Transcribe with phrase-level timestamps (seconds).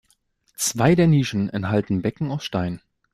[0.55, 2.81] Zwei der Nischen enthalten Becken aus Stein.